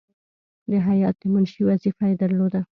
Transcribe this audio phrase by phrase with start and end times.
[0.69, 2.61] د هیات د منشي وظیفه یې درلوده.